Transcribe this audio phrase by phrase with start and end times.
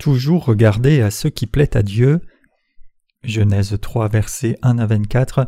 [0.00, 2.22] Toujours regarder à ce qui plaît à Dieu.
[3.22, 5.46] Genèse 3, versets 1 à 24.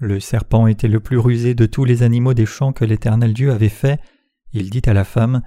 [0.00, 3.52] Le serpent était le plus rusé de tous les animaux des champs que l'Éternel Dieu
[3.52, 4.00] avait fait.
[4.52, 5.42] Il dit à la femme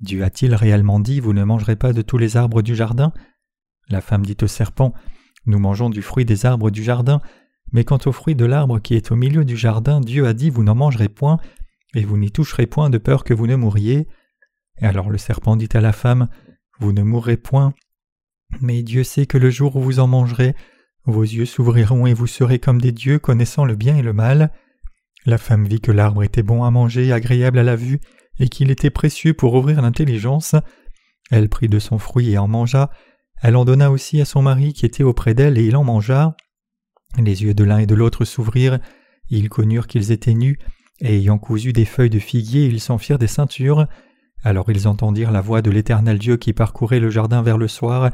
[0.00, 3.12] Dieu a-t-il réellement dit Vous ne mangerez pas de tous les arbres du jardin?
[3.90, 4.92] La femme dit au serpent
[5.46, 7.20] Nous mangeons du fruit des arbres du jardin,
[7.70, 10.50] mais quant au fruit de l'arbre qui est au milieu du jardin, Dieu a dit
[10.50, 11.38] Vous n'en mangerez point,
[11.94, 14.08] et vous n'y toucherez point de peur que vous ne mouriez.
[14.82, 16.28] Et alors le serpent dit à la femme
[16.78, 17.74] Vous ne mourrez point,
[18.60, 20.54] mais Dieu sait que le jour où vous en mangerez,
[21.04, 24.52] vos yeux s'ouvriront et vous serez comme des dieux connaissant le bien et le mal.
[25.24, 28.00] La femme vit que l'arbre était bon à manger, agréable à la vue,
[28.38, 30.54] et qu'il était précieux pour ouvrir l'intelligence.
[31.30, 32.90] Elle prit de son fruit et en mangea.
[33.42, 36.36] Elle en donna aussi à son mari qui était auprès d'elle, et il en mangea.
[37.18, 38.78] Les yeux de l'un et de l'autre s'ouvrirent,
[39.28, 40.58] ils connurent qu'ils étaient nus,
[41.00, 43.86] et ayant cousu des feuilles de figuier, ils s'en firent des ceintures.
[44.44, 48.10] Alors ils entendirent la voix de l'Éternel Dieu qui parcourait le jardin vers le soir,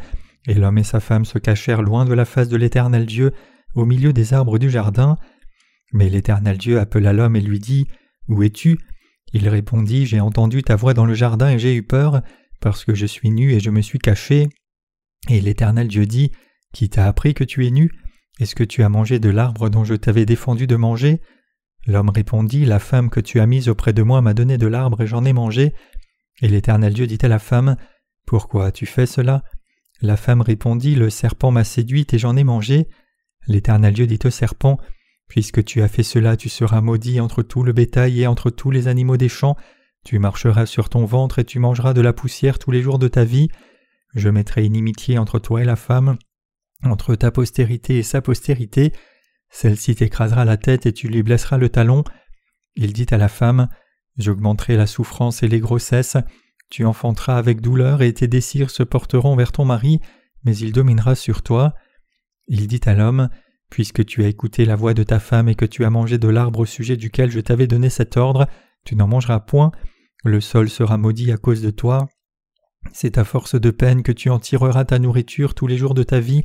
[0.47, 3.33] et l'homme et sa femme se cachèrent loin de la face de l'Éternel Dieu,
[3.75, 5.19] au milieu des arbres du jardin.
[5.93, 7.87] Mais l'Éternel Dieu appela l'homme et lui dit
[8.28, 8.78] Où es-tu?
[9.33, 12.23] Il répondit J'ai entendu ta voix dans le jardin et j'ai eu peur,
[12.61, 14.48] parce que je suis nu et je me suis caché.
[15.28, 16.33] Et l'Éternel Dieu dit
[16.73, 17.91] Qui t'a appris que tu es nu?
[18.41, 21.20] Est-ce que tu as mangé de l'arbre dont je t'avais défendu de manger?
[21.87, 25.03] L'homme répondit La femme que tu as mise auprès de moi m'a donné de l'arbre
[25.03, 25.75] et j'en ai mangé.
[26.43, 27.77] Et l'Éternel Dieu dit à la femme
[28.27, 29.45] Pourquoi as-tu fait cela?
[30.01, 32.89] La femme répondit Le serpent m'a séduite et j'en ai mangé.
[33.47, 34.79] L'Éternel Dieu dit au serpent
[35.29, 38.73] Puisque tu as fait cela, tu seras maudit entre tout le bétail et entre tous
[38.73, 39.57] les animaux des champs.
[40.05, 43.09] Tu marcheras sur ton ventre et tu mangeras de la poussière tous les jours de
[43.09, 43.49] ta vie.
[44.15, 46.19] Je mettrai inimitié entre toi et la femme,
[46.83, 48.93] entre ta postérité et sa postérité.
[49.49, 52.03] Celle-ci t'écrasera la tête et tu lui blesseras le talon.
[52.75, 53.69] Il dit à la femme
[54.19, 56.17] J'augmenterai la souffrance et les grossesses.
[56.71, 60.00] Tu enfanteras avec douleur et tes désirs se porteront vers ton mari,
[60.45, 61.75] mais il dominera sur toi.
[62.49, 63.28] Il dit à l'homme
[63.71, 66.28] Puisque tu as écouté la voix de ta femme et que tu as mangé de
[66.28, 68.47] l'arbre au sujet duquel je t'avais donné cet ordre,
[68.84, 69.72] tu n'en mangeras point,
[70.25, 72.06] le sol sera maudit à cause de toi.
[72.93, 76.03] C'est à force de peine que tu en tireras ta nourriture tous les jours de
[76.03, 76.43] ta vie,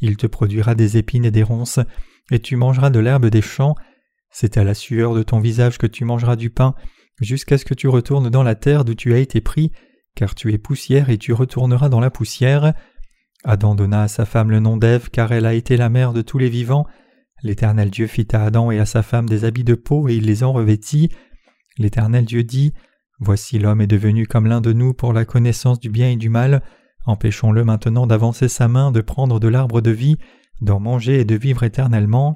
[0.00, 1.80] il te produira des épines et des ronces,
[2.30, 3.74] et tu mangeras de l'herbe des champs,
[4.30, 6.74] c'est à la sueur de ton visage que tu mangeras du pain,
[7.20, 9.72] jusqu'à ce que tu retournes dans la terre d'où tu as été pris,
[10.14, 12.72] car tu es poussière et tu retourneras dans la poussière.
[13.44, 16.22] Adam donna à sa femme le nom d'Ève, car elle a été la mère de
[16.22, 16.86] tous les vivants.
[17.42, 20.26] L'Éternel Dieu fit à Adam et à sa femme des habits de peau, et il
[20.26, 21.10] les en revêtit.
[21.78, 22.72] L'Éternel Dieu dit
[23.18, 26.28] Voici l'homme est devenu comme l'un de nous pour la connaissance du bien et du
[26.28, 26.62] mal.
[27.06, 30.16] Empêchons-le maintenant d'avancer sa main, de prendre de l'arbre de vie,
[30.60, 32.34] d'en manger et de vivre éternellement.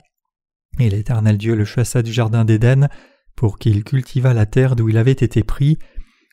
[0.79, 2.89] Et l'Éternel Dieu le chassa du jardin d'Éden,
[3.37, 5.79] pour qu'il cultivât la terre d'où il avait été pris.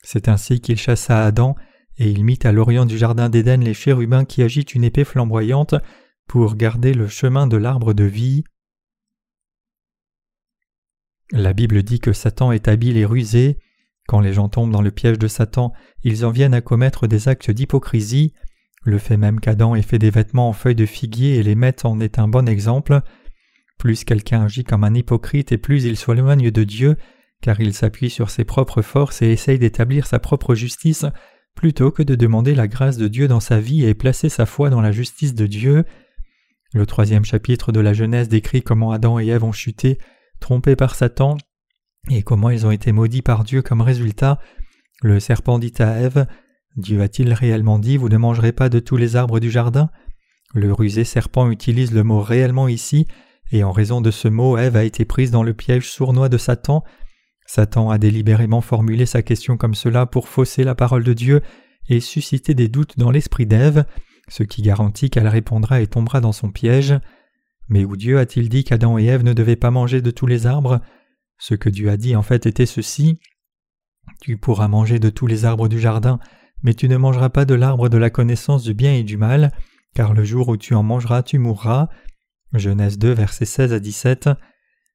[0.04, 1.56] C'est ainsi qu'il chassa Adam,
[1.98, 5.76] et il mit à l'orient du jardin d'Éden les chérubins qui agitent une épée flamboyante
[6.28, 8.44] pour garder le chemin de l'arbre de vie.
[11.32, 13.58] La Bible dit que Satan est habile et rusé.
[14.08, 15.72] Quand les gens tombent dans le piège de Satan,
[16.04, 18.34] ils en viennent à commettre des actes d'hypocrisie.
[18.84, 21.86] Le fait même qu'Adam ait fait des vêtements en feuilles de figuier et les mette
[21.86, 23.02] en est un bon exemple.
[23.82, 26.98] Plus quelqu'un agit comme un hypocrite et plus il s'éloigne de Dieu,
[27.42, 31.08] car il s'appuie sur ses propres forces et essaye d'établir sa propre justice
[31.56, 34.70] plutôt que de demander la grâce de Dieu dans sa vie et placer sa foi
[34.70, 35.84] dans la justice de Dieu.
[36.76, 39.98] Le troisième chapitre de la Genèse décrit comment Adam et Ève ont chuté,
[40.40, 41.38] trompés par Satan,
[42.12, 44.38] et comment ils ont été maudits par Dieu comme résultat.
[45.02, 46.28] Le serpent dit à Ève
[46.76, 49.90] Dieu a-t-il réellement dit Vous ne mangerez pas de tous les arbres du jardin?
[50.54, 53.08] Le rusé serpent utilise le mot réellement ici,
[53.52, 56.38] et en raison de ce mot, Ève a été prise dans le piège sournois de
[56.38, 56.84] Satan,
[57.54, 61.42] Satan a délibérément formulé sa question comme cela pour fausser la parole de Dieu
[61.90, 63.84] et susciter des doutes dans l'esprit d'Ève,
[64.30, 66.94] ce qui garantit qu'elle répondra et tombera dans son piège.
[67.68, 70.48] Mais où Dieu a-t-il dit qu'Adam et Ève ne devaient pas manger de tous les
[70.48, 70.80] arbres?
[71.40, 73.20] Ce que Dieu a dit en fait était ceci
[74.22, 76.20] Tu pourras manger de tous les arbres du jardin,
[76.64, 79.52] mais tu ne mangeras pas de l'arbre de la connaissance du bien et du mal,
[79.94, 81.90] car le jour où tu en mangeras, tu mourras.
[82.54, 84.30] Genèse 2, versets 16 à 17.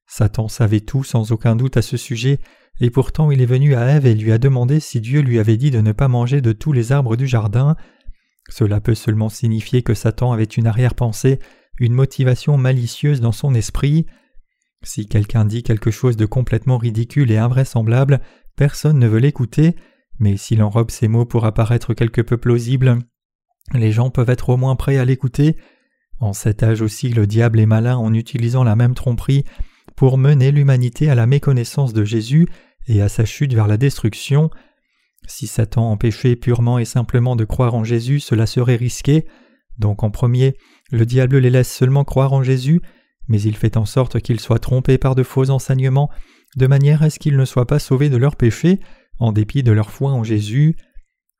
[0.07, 2.39] Satan savait tout sans aucun doute à ce sujet,
[2.79, 5.57] et pourtant il est venu à Ève et lui a demandé si Dieu lui avait
[5.57, 7.75] dit de ne pas manger de tous les arbres du jardin.
[8.49, 11.39] Cela peut seulement signifier que Satan avait une arrière-pensée,
[11.79, 14.05] une motivation malicieuse dans son esprit.
[14.83, 18.21] Si quelqu'un dit quelque chose de complètement ridicule et invraisemblable,
[18.55, 19.75] personne ne veut l'écouter,
[20.19, 22.99] mais s'il enrobe ses mots pour apparaître quelque peu plausible,
[23.73, 25.57] les gens peuvent être au moins prêts à l'écouter.
[26.19, 29.45] En cet âge aussi, le diable est malin en utilisant la même tromperie
[29.95, 32.47] pour mener l'humanité à la méconnaissance de Jésus
[32.87, 34.49] et à sa chute vers la destruction.
[35.27, 39.25] Si Satan empêchait purement et simplement de croire en Jésus, cela serait risqué.
[39.77, 40.55] Donc en premier,
[40.91, 42.81] le diable les laisse seulement croire en Jésus,
[43.27, 46.09] mais il fait en sorte qu'ils soient trompés par de faux enseignements,
[46.55, 48.79] de manière à ce qu'ils ne soient pas sauvés de leurs péchés,
[49.19, 50.75] en dépit de leur foi en Jésus.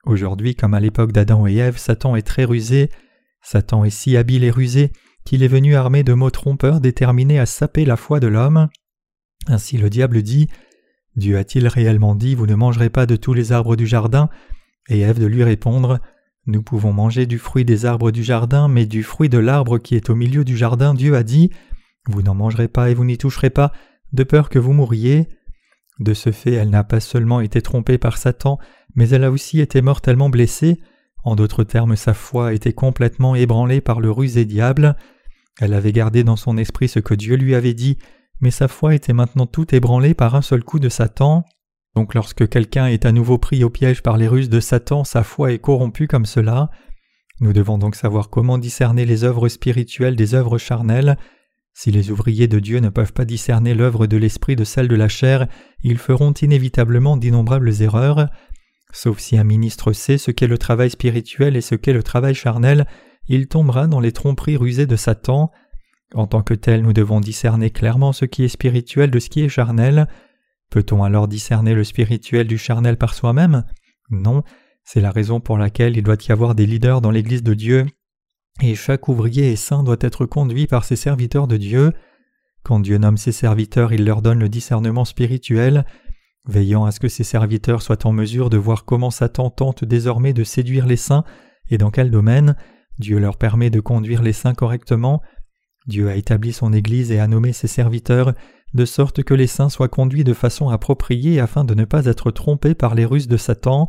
[0.06, 2.90] Aujourd'hui, comme à l'époque d'Adam et Ève, Satan est très rusé.
[3.50, 4.92] Satan est si habile et rusé
[5.24, 8.68] qu'il est venu armé de mots trompeurs déterminés à saper la foi de l'homme.
[9.48, 10.50] Ainsi le diable dit
[11.16, 14.28] Dieu a-t-il réellement dit Vous ne mangerez pas de tous les arbres du jardin?
[14.90, 16.02] Et Ève de lui répondre
[16.46, 19.96] Nous pouvons manger du fruit des arbres du jardin, mais du fruit de l'arbre qui
[19.96, 21.50] est au milieu du jardin, Dieu a dit
[22.10, 23.72] Vous n'en mangerez pas et vous n'y toucherez pas,
[24.12, 25.30] de peur que vous mouriez.
[26.00, 28.60] De ce fait, elle n'a pas seulement été trompée par Satan,
[28.96, 30.82] mais elle a aussi été mortellement blessée.
[31.24, 34.96] En d'autres termes, sa foi été complètement ébranlée par le rusé diable.
[35.60, 37.98] Elle avait gardé dans son esprit ce que Dieu lui avait dit,
[38.40, 41.44] mais sa foi était maintenant toute ébranlée par un seul coup de Satan.
[41.96, 45.24] Donc lorsque quelqu'un est à nouveau pris au piège par les ruses de Satan, sa
[45.24, 46.70] foi est corrompue comme cela.
[47.40, 51.18] Nous devons donc savoir comment discerner les œuvres spirituelles des œuvres charnelles.
[51.74, 54.96] Si les ouvriers de Dieu ne peuvent pas discerner l'œuvre de l'esprit de celle de
[54.96, 55.48] la chair,
[55.84, 58.30] ils feront inévitablement d'innombrables erreurs.
[58.92, 62.34] Sauf si un ministre sait ce qu'est le travail spirituel et ce qu'est le travail
[62.34, 62.88] charnel,
[63.28, 65.52] il tombera dans les tromperies rusées de Satan.
[66.14, 69.42] En tant que tel, nous devons discerner clairement ce qui est spirituel de ce qui
[69.42, 70.08] est charnel.
[70.70, 73.66] Peut-on alors discerner le spirituel du charnel par soi-même?
[74.10, 74.44] Non,
[74.84, 77.86] c'est la raison pour laquelle il doit y avoir des leaders dans l'Église de Dieu
[78.62, 81.94] et chaque ouvrier et saint doit être conduit par ses serviteurs de Dieu.
[82.64, 85.86] Quand Dieu nomme ses serviteurs, il leur donne le discernement spirituel,
[86.46, 90.34] veillant à ce que ses serviteurs soient en mesure de voir comment Satan tente désormais
[90.34, 91.24] de séduire les saints
[91.70, 92.56] et dans quel domaine.
[93.00, 95.22] Dieu leur permet de conduire les saints correctement.
[95.88, 98.34] Dieu a établi son Église et a nommé ses serviteurs
[98.74, 102.32] de sorte que les saints soient conduits de façon appropriée afin de ne pas être
[102.32, 103.88] trompés par les ruses de Satan.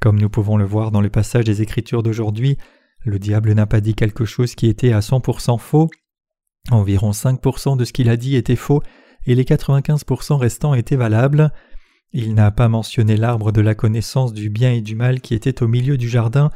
[0.00, 2.58] Comme nous pouvons le voir dans le passage des Écritures d'aujourd'hui,
[3.04, 5.88] le diable n'a pas dit quelque chose qui était à 100% faux.
[6.70, 8.82] Environ 5% de ce qu'il a dit était faux
[9.26, 11.52] et les 95% restants étaient valables.
[12.12, 15.62] Il n'a pas mentionné l'arbre de la connaissance du bien et du mal qui était
[15.62, 16.50] au milieu du jardin,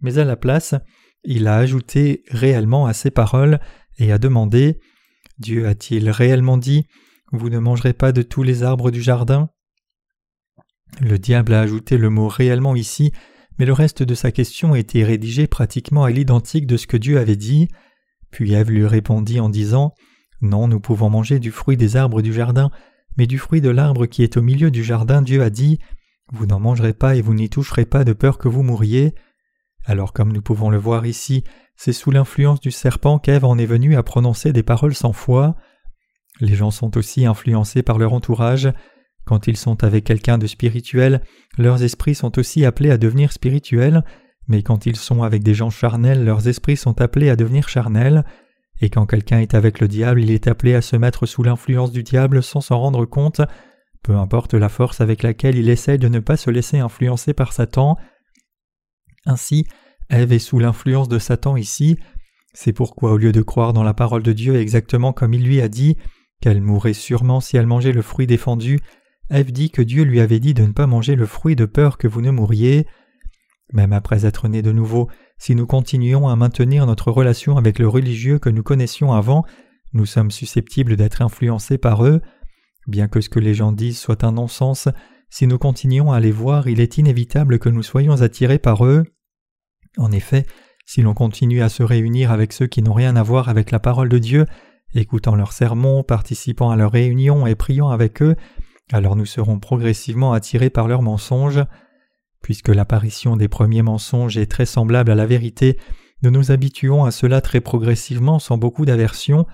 [0.00, 0.74] mais à la place,
[1.24, 3.60] il a ajouté réellement à ses paroles
[3.98, 4.80] et a demandé
[5.38, 6.86] Dieu a-t-il réellement dit
[7.32, 9.50] Vous ne mangerez pas de tous les arbres du jardin?
[11.00, 13.12] Le diable a ajouté le mot réellement ici
[13.58, 17.18] mais le reste de sa question était rédigé pratiquement à l'identique de ce que Dieu
[17.18, 17.68] avait dit.
[18.30, 19.94] Puis Ève lui répondit en disant
[20.40, 22.70] Non, nous pouvons manger du fruit des arbres du jardin,
[23.16, 25.78] mais du fruit de l'arbre qui est au milieu du jardin, Dieu a dit
[26.32, 29.14] Vous n'en mangerez pas et vous n'y toucherez pas de peur que vous mouriez.
[29.84, 31.44] Alors, comme nous pouvons le voir ici,
[31.76, 35.56] c'est sous l'influence du serpent qu'Ève en est venue à prononcer des paroles sans foi.
[36.40, 38.72] Les gens sont aussi influencés par leur entourage.
[39.24, 41.22] Quand ils sont avec quelqu'un de spirituel,
[41.56, 44.04] leurs esprits sont aussi appelés à devenir spirituels,
[44.48, 48.24] mais quand ils sont avec des gens charnels, leurs esprits sont appelés à devenir charnels,
[48.80, 51.92] et quand quelqu'un est avec le diable, il est appelé à se mettre sous l'influence
[51.92, 53.40] du diable sans s'en rendre compte,
[54.02, 57.52] peu importe la force avec laquelle il essaie de ne pas se laisser influencer par
[57.52, 57.96] Satan.
[59.24, 59.66] Ainsi,
[60.10, 61.98] Ève est sous l'influence de Satan ici,
[62.52, 65.60] c'est pourquoi au lieu de croire dans la parole de Dieu exactement comme il lui
[65.60, 65.96] a dit,
[66.40, 68.80] qu'elle mourrait sûrement si elle mangeait le fruit défendu,
[69.30, 71.98] Ève dit que Dieu lui avait dit de ne pas manger le fruit de peur
[71.98, 72.86] que vous ne mouriez.
[73.72, 77.88] Même après être nés de nouveau, si nous continuons à maintenir notre relation avec le
[77.88, 79.44] religieux que nous connaissions avant,
[79.92, 82.20] nous sommes susceptibles d'être influencés par eux.
[82.86, 84.88] Bien que ce que les gens disent soit un non-sens,
[85.28, 89.04] si nous continuons à les voir, il est inévitable que nous soyons attirés par eux.
[89.98, 90.46] En effet,
[90.84, 93.80] si l'on continue à se réunir avec ceux qui n'ont rien à voir avec la
[93.80, 94.46] parole de Dieu,
[94.94, 98.36] écoutant leurs sermons, participant à leurs réunions et priant avec eux,
[98.92, 101.64] alors nous serons progressivement attirés par leurs mensonges.
[102.46, 105.80] Puisque l'apparition des premiers mensonges est très semblable à la vérité,
[106.22, 109.46] nous nous habituons à cela très progressivement sans beaucoup d'aversion,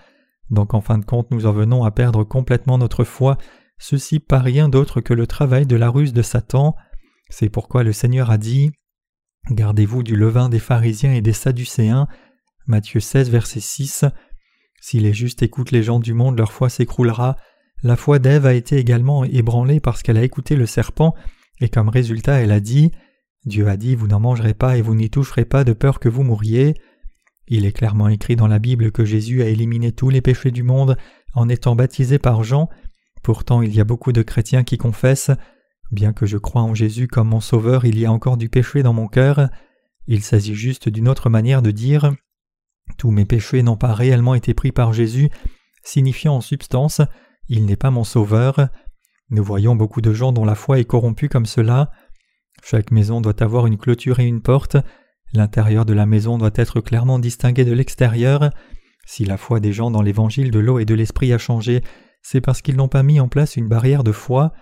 [0.50, 3.38] donc en fin de compte nous en venons à perdre complètement notre foi,
[3.78, 6.76] ceci par rien d'autre que le travail de la ruse de Satan.
[7.30, 8.72] C'est pourquoi le Seigneur a dit
[9.50, 12.08] Gardez-vous du levain des pharisiens et des sadducéens.
[12.66, 14.04] Matthieu 16, verset 6.
[14.82, 17.38] Si les justes écoutent les gens du monde, leur foi s'écroulera.
[17.82, 21.14] La foi d'Ève a été également ébranlée parce qu'elle a écouté le serpent,
[21.60, 22.90] et comme résultat elle a dit
[23.44, 26.08] Dieu a dit Vous n'en mangerez pas et vous n'y toucherez pas de peur que
[26.08, 26.74] vous mouriez.
[27.48, 30.62] Il est clairement écrit dans la Bible que Jésus a éliminé tous les péchés du
[30.62, 30.96] monde
[31.34, 32.68] en étant baptisé par Jean.
[33.22, 35.32] Pourtant il y a beaucoup de chrétiens qui confessent
[35.90, 38.82] Bien que je crois en Jésus comme mon Sauveur, il y a encore du péché
[38.82, 39.50] dans mon cœur.
[40.06, 42.14] Il s'agit juste d'une autre manière de dire
[42.96, 45.28] Tous mes péchés n'ont pas réellement été pris par Jésus,
[45.84, 47.02] signifiant en substance
[47.48, 48.68] il n'est pas mon sauveur.
[49.32, 51.90] Nous voyons beaucoup de gens dont la foi est corrompue comme cela.
[52.62, 54.76] Chaque maison doit avoir une clôture et une porte.
[55.32, 58.50] L'intérieur de la maison doit être clairement distingué de l'extérieur.
[59.06, 61.82] Si la foi des gens dans l'évangile de l'eau et de l'esprit a changé,
[62.20, 64.52] c'est parce qu'ils n'ont pas mis en place une barrière de foi.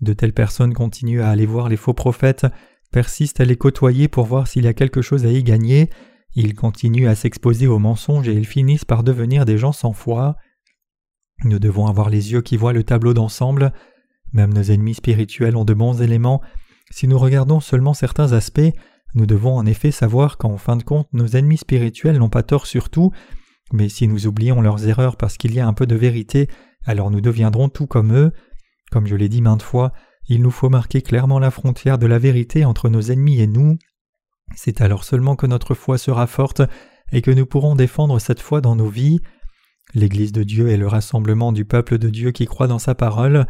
[0.00, 2.46] De telles personnes continuent à aller voir les faux prophètes,
[2.92, 5.90] persistent à les côtoyer pour voir s'il y a quelque chose à y gagner,
[6.34, 10.36] ils continuent à s'exposer aux mensonges et ils finissent par devenir des gens sans foi.
[11.44, 13.74] Nous devons avoir les yeux qui voient le tableau d'ensemble.
[14.34, 16.42] Même nos ennemis spirituels ont de bons éléments.
[16.90, 18.72] Si nous regardons seulement certains aspects,
[19.14, 22.66] nous devons en effet savoir qu'en fin de compte nos ennemis spirituels n'ont pas tort
[22.66, 23.12] sur tout,
[23.72, 26.48] mais si nous oublions leurs erreurs parce qu'il y a un peu de vérité,
[26.84, 28.32] alors nous deviendrons tout comme eux.
[28.90, 29.92] Comme je l'ai dit maintes fois,
[30.28, 33.78] il nous faut marquer clairement la frontière de la vérité entre nos ennemis et nous.
[34.56, 36.62] C'est alors seulement que notre foi sera forte
[37.12, 39.20] et que nous pourrons défendre cette foi dans nos vies.
[39.94, 43.46] L'Église de Dieu est le rassemblement du peuple de Dieu qui croit dans sa parole.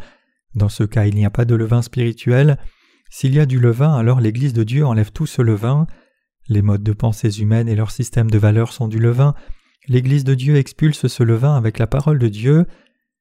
[0.55, 2.57] Dans ce cas, il n'y a pas de levain spirituel.
[3.09, 5.85] S'il y a du levain, alors l'Église de Dieu enlève tout ce levain.
[6.47, 9.35] Les modes de pensée humaines et leur système de valeurs sont du levain.
[9.87, 12.65] L'Église de Dieu expulse ce levain avec la parole de Dieu.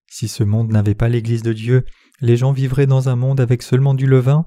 [0.07, 1.85] Si ce monde n'avait pas l'Église de Dieu,
[2.21, 4.47] les gens vivraient dans un monde avec seulement du levain.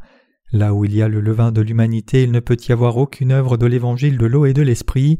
[0.51, 3.31] Là où il y a le levain de l'humanité, il ne peut y avoir aucune
[3.31, 5.19] œuvre de l'évangile de l'eau et de l'esprit.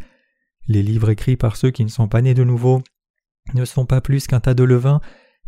[0.68, 2.82] Les livres écrits par ceux qui ne sont pas nés de nouveau
[3.54, 5.00] ne sont pas plus qu'un tas de levain,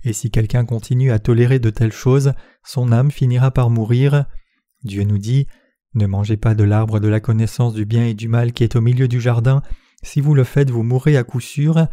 [0.04, 4.26] et si quelqu'un continue à tolérer de telles choses, son âme finira par mourir.
[4.84, 5.48] Dieu nous dit
[5.94, 8.76] Ne mangez pas de l'arbre de la connaissance du bien et du mal qui est
[8.76, 9.62] au milieu du jardin,
[10.02, 11.88] si vous le faites, vous mourrez à coup sûr.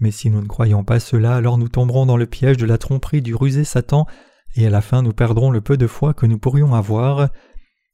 [0.00, 2.78] Mais si nous ne croyons pas cela, alors nous tomberons dans le piège de la
[2.78, 4.06] tromperie du rusé Satan,
[4.54, 7.30] et à la fin nous perdrons le peu de foi que nous pourrions avoir.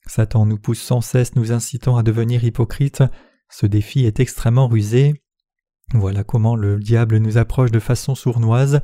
[0.07, 3.03] Satan nous pousse sans cesse, nous incitant à devenir hypocrites.
[3.49, 5.23] Ce défi est extrêmement rusé.
[5.95, 8.81] Voilà comment le diable nous approche de façon sournoise.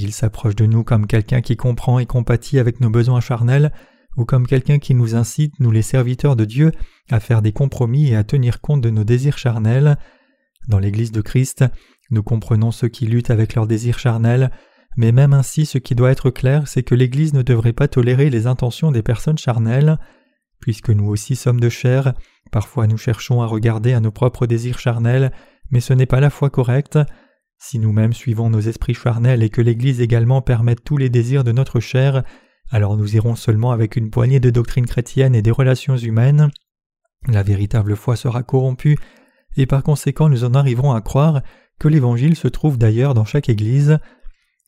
[0.00, 3.72] Il s'approche de nous comme quelqu'un qui comprend et compatit avec nos besoins charnels,
[4.16, 6.70] ou comme quelqu'un qui nous incite, nous les serviteurs de Dieu,
[7.10, 9.98] à faire des compromis et à tenir compte de nos désirs charnels.
[10.68, 11.64] Dans l'Église de Christ,
[12.12, 14.52] nous comprenons ceux qui luttent avec leurs désirs charnels,
[14.96, 18.30] mais même ainsi ce qui doit être clair, c'est que l'Église ne devrait pas tolérer
[18.30, 19.98] les intentions des personnes charnelles.
[20.60, 22.14] Puisque nous aussi sommes de chair,
[22.52, 25.32] parfois nous cherchons à regarder à nos propres désirs charnels,
[25.72, 27.00] mais ce n'est pas la foi correcte.
[27.60, 31.50] Si nous-mêmes suivons nos esprits charnels et que l'Église également permette tous les désirs de
[31.50, 32.22] notre chair,
[32.70, 36.50] alors nous irons seulement avec une poignée de doctrines chrétiennes et des relations humaines.
[37.26, 38.96] La véritable foi sera corrompue,
[39.56, 41.42] et par conséquent nous en arriverons à croire
[41.80, 43.98] que l'Évangile se trouve d'ailleurs dans chaque Église.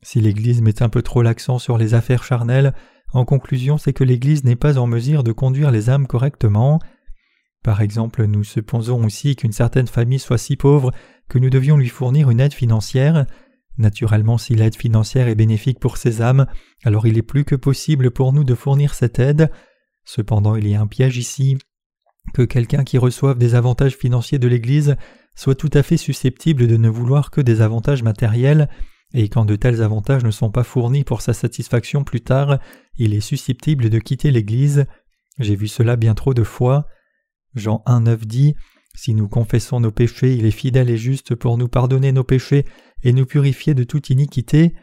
[0.02, 2.74] Si l'Église met un peu trop l'accent sur les affaires charnelles,
[3.12, 6.80] en conclusion c'est que l'Église n'est pas en mesure de conduire les âmes correctement.
[7.62, 10.92] Par exemple, nous supposons aussi qu'une certaine famille soit si pauvre
[11.30, 13.24] que nous devions lui fournir une aide financière.
[13.78, 16.46] Naturellement, si l'aide financière est bénéfique pour ces âmes,
[16.84, 19.50] alors il est plus que possible pour nous de fournir cette aide.
[20.04, 21.56] Cependant, il y a un piège ici.
[22.34, 24.96] Que quelqu'un qui reçoive des avantages financiers de l'Église
[25.36, 28.68] soit tout à fait susceptible de ne vouloir que des avantages matériels,
[29.14, 32.58] et quand de tels avantages ne sont pas fournis pour sa satisfaction plus tard,
[32.96, 34.84] il est susceptible de quitter l'Église.
[35.38, 36.86] J'ai vu cela bien trop de fois.
[37.54, 38.54] Jean 1.9 dit
[38.94, 42.66] Si nous confessons nos péchés, il est fidèle et juste pour nous pardonner nos péchés
[43.02, 44.74] et nous purifier de toute iniquité.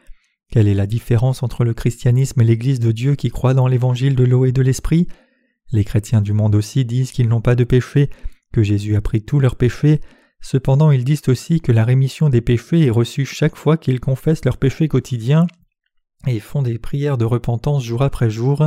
[0.49, 4.15] Quelle est la différence entre le christianisme et l'Église de Dieu qui croit dans l'évangile
[4.15, 5.07] de l'eau et de l'esprit?
[5.71, 8.09] Les chrétiens du monde aussi disent qu'ils n'ont pas de péché,
[8.53, 9.99] que Jésus a pris tous leurs péchés,
[10.39, 14.45] cependant ils disent aussi que la rémission des péchés est reçue chaque fois qu'ils confessent
[14.45, 15.45] leurs péchés quotidiens
[16.25, 18.63] et font des prières de repentance jour après jour.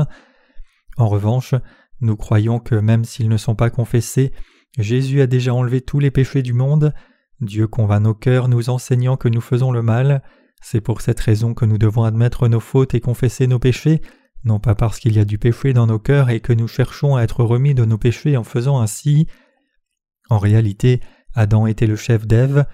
[0.98, 1.54] En revanche,
[2.02, 4.32] nous croyons que même s'ils ne sont pas confessés,
[4.78, 6.94] Jésus a déjà enlevé tous les péchés du monde,
[7.40, 10.22] Dieu convainc nos cœurs nous enseignant que nous faisons le mal,
[10.60, 14.02] c'est pour cette raison que nous devons admettre nos fautes et confesser nos péchés,
[14.44, 17.16] non pas parce qu'il y a du péché dans nos cœurs et que nous cherchons
[17.16, 19.26] à être remis de nos péchés en faisant ainsi.
[20.28, 21.00] En réalité,
[21.34, 22.66] Adam était le chef d'Ève,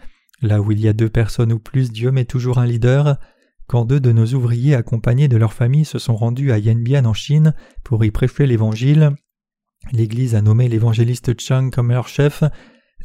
[0.42, 3.18] là où il y a deux personnes ou plus, Dieu met toujours un leader.
[3.66, 7.14] Quand deux de nos ouvriers accompagnés de leur famille se sont rendus à Yanbian en
[7.14, 9.12] Chine pour y prêcher l'Évangile,
[9.92, 12.42] l'Église a nommé l'évangéliste Chang comme leur chef,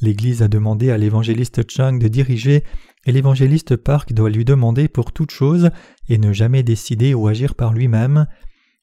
[0.02, 2.64] l'Église a demandé à l'évangéliste Chang de diriger,
[3.06, 5.70] et l'évangéliste Park doit lui demander pour toute chose
[6.10, 8.28] et ne jamais décider ou agir par lui-même.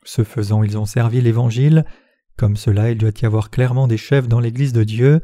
[0.04, 1.84] Ce faisant, ils ont servi l'Évangile.
[2.36, 5.20] Comme cela, il doit y avoir clairement des chefs dans l'Église de Dieu.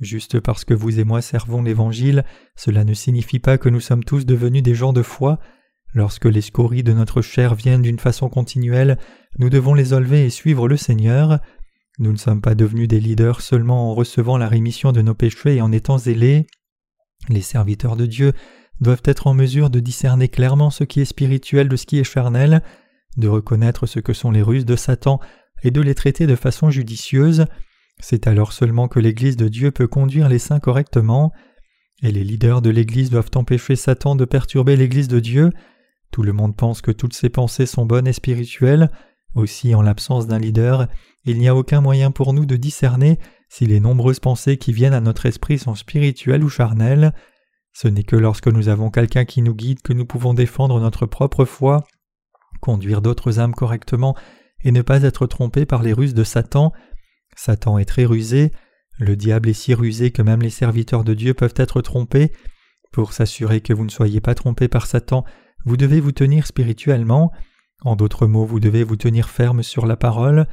[0.00, 2.24] Juste parce que vous et moi servons l'Évangile,
[2.56, 5.38] cela ne signifie pas que nous sommes tous devenus des gens de foi,
[5.94, 8.98] Lorsque les scories de notre chair viennent d'une façon continuelle,
[9.38, 11.38] nous devons les enlever et suivre le Seigneur.
[11.98, 15.56] Nous ne sommes pas devenus des leaders seulement en recevant la rémission de nos péchés
[15.56, 16.46] et en étant zélés.
[17.28, 18.32] Les serviteurs de Dieu
[18.80, 22.04] doivent être en mesure de discerner clairement ce qui est spirituel de ce qui est
[22.04, 22.62] charnel,
[23.16, 25.20] de reconnaître ce que sont les ruses de Satan
[25.62, 27.44] et de les traiter de façon judicieuse.
[28.00, 31.32] C'est alors seulement que l'Église de Dieu peut conduire les saints correctement,
[32.02, 35.50] et les leaders de l'Église doivent empêcher Satan de perturber l'Église de Dieu.
[36.10, 38.90] Tout le monde pense que toutes ses pensées sont bonnes et spirituelles.
[39.34, 40.88] Aussi, en l'absence d'un leader,
[41.24, 44.94] il n'y a aucun moyen pour nous de discerner si les nombreuses pensées qui viennent
[44.94, 47.12] à notre esprit sont spirituelles ou charnelles.
[47.72, 51.06] Ce n'est que lorsque nous avons quelqu'un qui nous guide que nous pouvons défendre notre
[51.06, 51.84] propre foi,
[52.60, 54.16] conduire d'autres âmes correctement
[54.64, 56.72] et ne pas être trompés par les ruses de Satan.
[57.36, 58.52] Satan est très rusé,
[58.98, 62.32] le diable est si rusé que même les serviteurs de Dieu peuvent être trompés.
[62.92, 65.24] Pour s'assurer que vous ne soyez pas trompés par Satan,
[65.64, 67.32] vous devez vous tenir spirituellement.
[67.84, 70.46] En d'autres mots, vous devez vous tenir ferme sur la parole.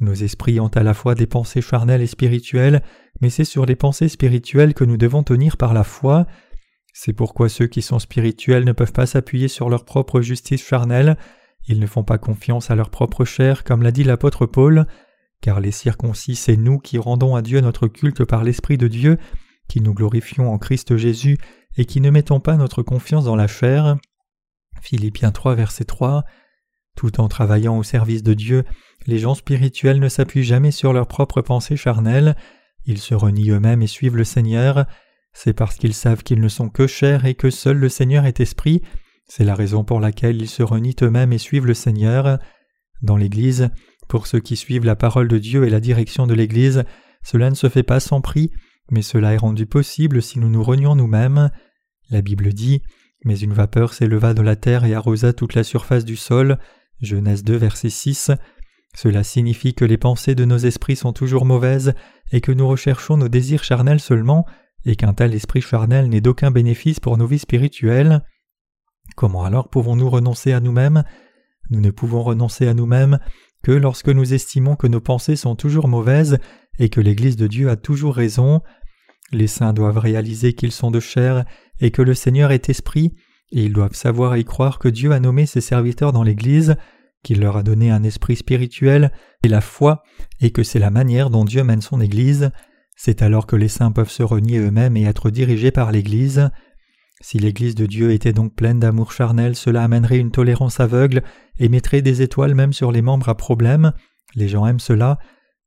[0.00, 2.82] Nos esprits ont à la fois des pensées charnelles et spirituelles,
[3.20, 6.26] mais c'est sur les pensées spirituelles que nous devons tenir par la foi.
[6.92, 11.16] C'est pourquoi ceux qui sont spirituels ne peuvent pas s'appuyer sur leur propre justice charnelle,
[11.68, 14.86] ils ne font pas confiance à leur propre chair, comme l'a dit l'apôtre Paul,
[15.40, 19.18] car les circoncis, c'est nous qui rendons à Dieu notre culte par l'Esprit de Dieu,
[19.68, 21.38] qui nous glorifions en Christ Jésus
[21.76, 23.96] et qui ne mettons pas notre confiance dans la chair.
[24.80, 26.24] Philippiens 3, verset 3.
[26.96, 28.64] Tout en travaillant au service de Dieu,
[29.06, 32.36] les gens spirituels ne s'appuient jamais sur leurs propres pensées charnelles,
[32.84, 34.86] ils se renient eux-mêmes et suivent le Seigneur.
[35.32, 38.40] C'est parce qu'ils savent qu'ils ne sont que chair et que seul le Seigneur est
[38.40, 38.82] esprit.
[39.26, 42.38] C'est la raison pour laquelle ils se renient eux-mêmes et suivent le Seigneur.
[43.02, 43.70] Dans l'Église,
[44.08, 46.84] pour ceux qui suivent la parole de Dieu et la direction de l'Église,
[47.22, 48.50] cela ne se fait pas sans prix,
[48.90, 51.50] mais cela est rendu possible si nous nous renions nous-mêmes.
[52.10, 52.82] La Bible dit
[53.24, 56.58] Mais une vapeur s'éleva de la terre et arrosa toute la surface du sol.
[57.00, 58.30] Genèse 2, verset 6.
[58.94, 61.94] Cela signifie que les pensées de nos esprits sont toujours mauvaises
[62.30, 64.46] et que nous recherchons nos désirs charnels seulement
[64.84, 68.22] et qu'un tel esprit charnel n'est d'aucun bénéfice pour nos vies spirituelles.
[69.16, 71.04] Comment alors pouvons-nous renoncer à nous-mêmes?
[71.70, 73.18] Nous ne pouvons renoncer à nous-mêmes
[73.62, 76.38] que lorsque nous estimons que nos pensées sont toujours mauvaises
[76.78, 78.60] et que l'Église de Dieu a toujours raison.
[79.30, 81.44] Les saints doivent réaliser qu'ils sont de chair
[81.80, 83.14] et que le Seigneur est esprit
[83.60, 86.76] ils doivent savoir et croire que Dieu a nommé ses serviteurs dans l'Église,
[87.22, 89.12] qu'il leur a donné un esprit spirituel
[89.44, 90.02] et la foi,
[90.40, 92.50] et que c'est la manière dont Dieu mène son Église.
[92.96, 96.50] C'est alors que les saints peuvent se renier eux-mêmes et être dirigés par l'Église.
[97.20, 101.22] Si l'Église de Dieu était donc pleine d'amour charnel, cela amènerait une tolérance aveugle
[101.58, 103.92] et mettrait des étoiles même sur les membres à problème.
[104.34, 105.18] Les gens aiment cela.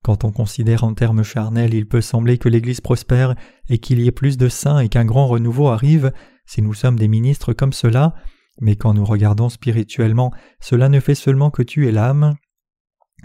[0.04, 3.36] Quand on considère en termes charnels, il peut sembler que l'Église prospère
[3.70, 6.12] et qu'il y ait plus de saints et qu'un grand renouveau arrive,
[6.46, 8.16] si nous sommes des ministres comme cela,
[8.62, 12.36] mais quand nous regardons spirituellement, cela ne fait seulement que tuer l'âme.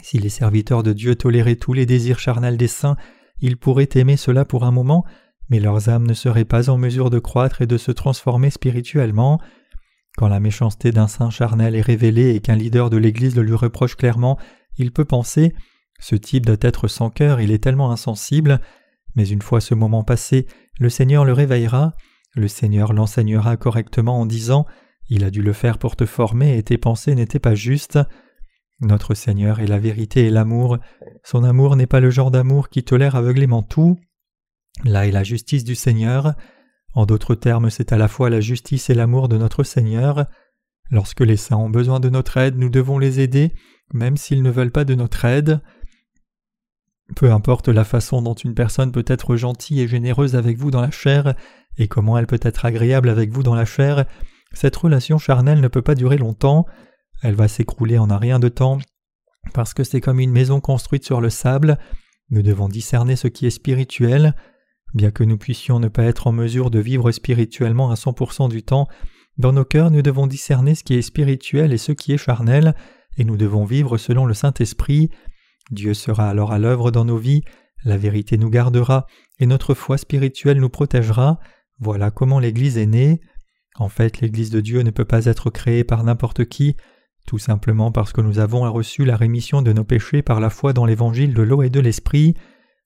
[0.03, 2.97] Si les serviteurs de Dieu toléraient tous les désirs charnels des saints,
[3.41, 5.05] ils pourraient aimer cela pour un moment,
[5.49, 9.41] mais leurs âmes ne seraient pas en mesure de croître et de se transformer spirituellement.
[10.17, 13.55] Quand la méchanceté d'un saint charnel est révélée et qu'un leader de l'Église le lui
[13.55, 14.39] reproche clairement,
[14.77, 15.55] il peut penser
[15.99, 18.61] Ce type doit être sans cœur, il est tellement insensible.
[19.17, 20.47] Mais une fois ce moment passé,
[20.79, 21.95] le Seigneur le réveillera,
[22.35, 24.67] le Seigneur l'enseignera correctement en disant
[25.09, 27.99] Il a dû le faire pour te former et tes pensées n'étaient pas justes.
[28.81, 30.79] Notre Seigneur est la vérité et l'amour.
[31.25, 33.99] Son amour n'est pas le genre d'amour qui tolère aveuglément tout.
[34.85, 36.35] Là est la justice du Seigneur.
[36.95, 40.27] En d'autres termes, c'est à la fois la justice et l'amour de notre Seigneur.
[40.91, 43.53] Lorsque les saints ont besoin de notre aide, nous devons les aider,
[43.93, 45.61] même s'ils ne veulent pas de notre aide.
[47.17, 50.81] Peu importe la façon dont une personne peut être gentille et généreuse avec vous dans
[50.81, 51.35] la chair,
[51.79, 54.05] et comment elle peut être agréable avec vous dans la chair,
[54.53, 56.67] cette relation charnelle ne peut pas durer longtemps,
[57.23, 58.79] elle va s'écrouler en un rien de temps,
[59.55, 61.79] parce que c'est comme une maison construite sur le sable,
[62.31, 64.35] nous devons discerner ce qui est spirituel,
[64.95, 68.63] bien que nous puissions ne pas être en mesure de vivre spirituellement à 100% du
[68.63, 68.89] temps,
[69.39, 72.75] dans nos cœurs nous devons discerner ce qui est spirituel et ce qui est charnel,
[73.17, 75.11] et nous devons vivre selon le Saint-Esprit.
[75.71, 77.43] Dieu sera alors à l'œuvre dans nos vies,
[77.85, 79.07] la vérité nous gardera,
[79.39, 81.41] et notre foi spirituelle nous protégera.
[81.81, 83.21] Voilà comment l'Église est née.
[83.77, 86.77] En fait, l'Église de Dieu ne peut pas être créée par n'importe qui,
[87.27, 90.73] tout simplement parce que nous avons reçu la rémission de nos péchés par la foi
[90.73, 92.35] dans l'Évangile de l'eau et de l'Esprit.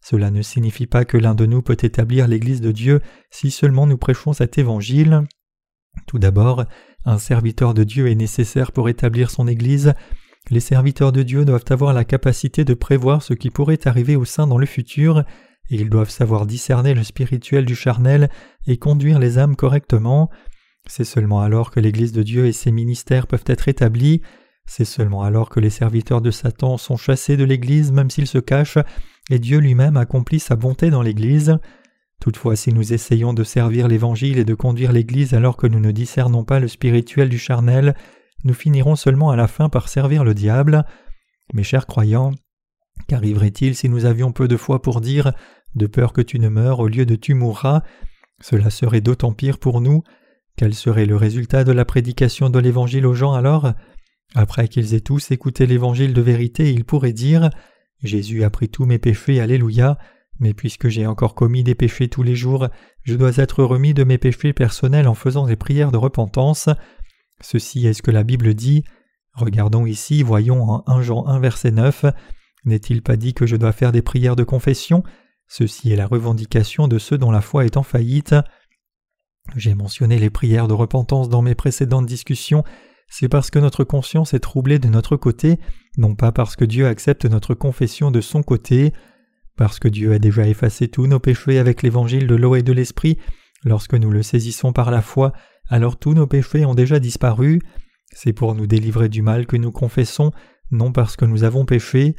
[0.00, 3.87] Cela ne signifie pas que l'un de nous peut établir l'Église de Dieu si seulement
[3.87, 5.22] nous prêchons cet Évangile.
[6.07, 6.64] Tout d'abord,
[7.04, 9.94] un serviteur de Dieu est nécessaire pour établir son Église.
[10.50, 14.24] Les serviteurs de Dieu doivent avoir la capacité de prévoir ce qui pourrait arriver au
[14.24, 15.24] sein dans le futur
[15.70, 18.29] ils doivent savoir discerner le spirituel du charnel
[18.66, 20.31] et conduire les âmes correctement.
[20.87, 24.20] C'est seulement alors que l'Église de Dieu et ses ministères peuvent être établis,
[24.66, 28.38] c'est seulement alors que les serviteurs de Satan sont chassés de l'Église même s'ils se
[28.38, 28.79] cachent,
[29.31, 31.59] et Dieu lui-même accomplit sa bonté dans l'Église.
[32.20, 35.90] Toutefois, si nous essayons de servir l'Évangile et de conduire l'Église alors que nous ne
[35.90, 37.94] discernons pas le spirituel du charnel,
[38.44, 40.85] nous finirons seulement à la fin par servir le diable.
[41.53, 42.33] Mes chers croyants,
[43.09, 45.33] Qu'arriverait-il si nous avions peu de foi pour dire
[45.74, 47.82] de peur que tu ne meurs au lieu de tu mourras
[48.40, 50.02] Cela serait d'autant pire pour nous.
[50.56, 53.72] Quel serait le résultat de la prédication de l'Évangile aux gens alors?
[54.34, 57.50] Après qu'ils aient tous écouté l'Évangile de vérité, ils pourraient dire
[58.02, 59.98] Jésus a pris tous mes péchés, Alléluia,
[60.40, 62.68] mais puisque j'ai encore commis des péchés tous les jours,
[63.02, 66.68] je dois être remis de mes péchés personnels en faisant des prières de repentance.
[67.40, 68.84] Ceci est ce que la Bible dit.
[69.32, 72.06] Regardons ici, voyons en 1 Jean 1 verset 9.
[72.64, 75.02] N'est-il pas dit que je dois faire des prières de confession?
[75.57, 78.35] Ceci est la revendication de ceux dont la foi est en faillite.
[79.55, 82.64] J'ai mentionné les prières de repentance dans mes précédentes discussions,
[83.07, 85.61] c'est parce que notre conscience est troublée de notre côté,
[85.97, 88.93] non pas parce que Dieu accepte notre confession de son côté,
[89.57, 92.73] parce que Dieu a déjà effacé tous nos péchés avec l'évangile de l'eau et de
[92.73, 93.21] l'esprit,
[93.62, 95.33] lorsque nous le saisissons par la foi,
[95.69, 97.61] alors tous nos péchés ont déjà disparu.
[98.12, 100.33] C'est pour nous délivrer du mal que nous confessons,
[100.73, 102.17] non parce que nous avons péché.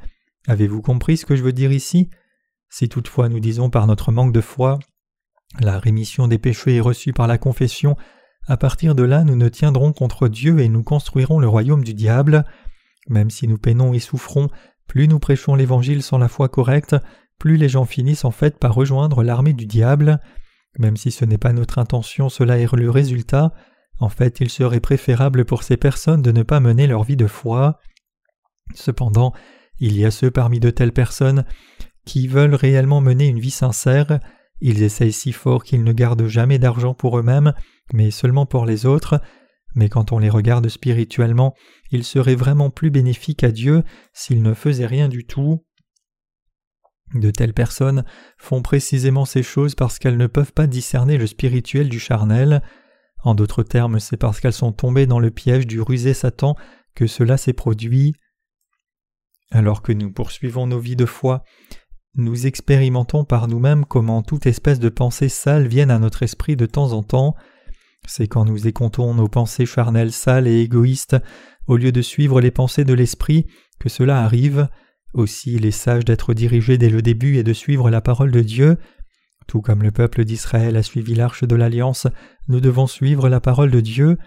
[0.48, 2.10] Avez-vous compris ce que je veux dire ici?
[2.78, 4.80] Si toutefois nous disons par notre manque de foi,
[5.62, 7.96] la rémission des péchés est reçue par la confession,
[8.48, 11.94] à partir de là nous ne tiendrons contre Dieu et nous construirons le royaume du
[11.94, 12.44] diable.
[13.08, 14.50] Même si nous peinons et souffrons,
[14.88, 16.98] plus nous prêchons l'Évangile sans la foi correcte,
[17.40, 20.20] plus les gens finissent en fait par rejoindre l'armée du diable.
[20.78, 23.54] Même si ce n'est pas notre intention, cela est le résultat.
[24.00, 27.28] En fait, il serait préférable pour ces personnes de ne pas mener leur vie de
[27.28, 27.80] foi.
[28.74, 29.32] Cependant,
[29.80, 31.46] il y a ceux parmi de telles personnes
[32.06, 34.20] qui veulent réellement mener une vie sincère,
[34.62, 37.54] ils essayent si fort qu'ils ne gardent jamais d'argent pour eux-mêmes,
[37.94, 39.20] mais seulement pour les autres,
[39.76, 41.54] mais quand on les regarde spirituellement,
[41.92, 45.66] ils seraient vraiment plus bénéfiques à Dieu s'ils ne faisaient rien du tout.
[47.14, 48.04] De telles personnes
[48.38, 52.64] font précisément ces choses parce qu'elles ne peuvent pas discerner le spirituel du charnel.
[53.24, 56.56] En d'autres termes, c'est parce qu'elles sont tombées dans le piège du rusé Satan
[56.96, 58.16] que cela s'est produit.
[59.52, 61.44] Alors que nous poursuivons nos vies de foi,
[62.18, 66.66] nous expérimentons par nous-mêmes comment toute espèce de pensée sale vienne à notre esprit de
[66.66, 67.36] temps en temps.
[68.08, 71.18] C'est quand nous écoutons nos pensées charnelles sales et égoïstes,
[71.68, 73.48] au lieu de suivre les pensées de l'esprit,
[73.80, 74.70] que cela arrive.
[75.14, 78.42] Aussi il est sage d'être dirigé dès le début et de suivre la parole de
[78.42, 78.78] Dieu.
[79.48, 82.08] Tout comme le peuple d'Israël a suivi l'arche de l'alliance,
[82.48, 84.18] nous devons suivre la parole de Dieu.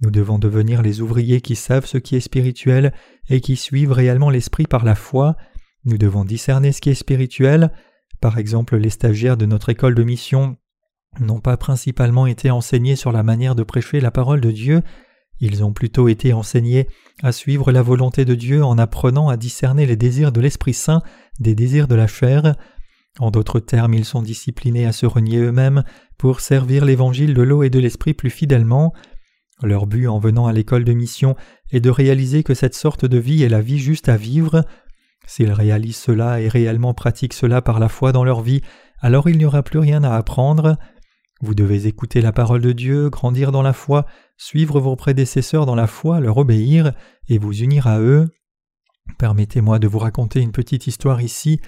[0.00, 2.92] Nous devons devenir les ouvriers qui savent ce qui est spirituel
[3.28, 5.36] et qui suivent réellement l'esprit par la foi.
[5.84, 7.70] Nous devons discerner ce qui est spirituel.
[8.20, 10.56] Par exemple, les stagiaires de notre école de mission
[11.20, 14.82] n'ont pas principalement été enseignés sur la manière de prêcher la parole de Dieu,
[15.40, 16.88] ils ont plutôt été enseignés
[17.22, 21.02] à suivre la volonté de Dieu en apprenant à discerner les désirs de l'Esprit Saint
[21.40, 22.56] des désirs de la chair.
[23.18, 25.84] En d'autres termes, ils sont disciplinés à se renier eux-mêmes
[26.18, 28.92] pour servir l'évangile de l'eau et de l'Esprit plus fidèlement.
[29.62, 31.36] Leur but en venant à l'école de mission
[31.70, 34.64] est de réaliser que cette sorte de vie est la vie juste à vivre.
[35.26, 38.60] S'ils réalisent cela et réellement pratiquent cela par la foi dans leur vie,
[39.00, 40.76] alors il n'y aura plus rien à apprendre.
[41.40, 44.06] Vous devez écouter la parole de Dieu, grandir dans la foi,
[44.36, 46.92] suivre vos prédécesseurs dans la foi, leur obéir
[47.28, 48.28] et vous unir à eux.
[49.18, 51.60] Permettez-moi de vous raconter une petite histoire ici.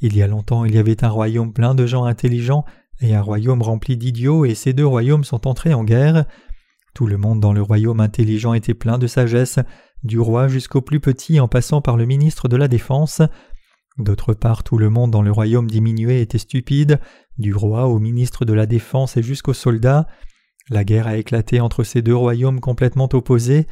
[0.00, 2.64] Il y a longtemps il y avait un royaume plein de gens intelligents
[3.00, 6.24] et un royaume rempli d'idiots et ces deux royaumes sont entrés en guerre.
[6.94, 9.58] Tout le monde dans le royaume intelligent était plein de sagesse,
[10.04, 13.22] du roi jusqu'au plus petit en passant par le ministre de la Défense.
[13.98, 16.98] D'autre part, tout le monde dans le royaume diminué était stupide,
[17.38, 20.06] du roi au ministre de la Défense et jusqu'aux soldats.
[20.70, 23.66] La guerre a éclaté entre ces deux royaumes complètement opposés.